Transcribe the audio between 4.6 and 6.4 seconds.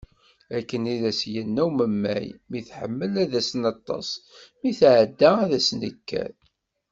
tɛedda ad as-nekker.